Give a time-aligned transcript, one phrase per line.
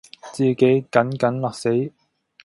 [0.33, 1.93] 自己緊緊勒死；